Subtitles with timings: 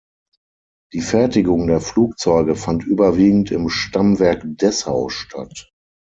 [0.93, 5.71] Die Fertigung der Flugzeuge fand überwiegend im Stammwerk Dessau statt.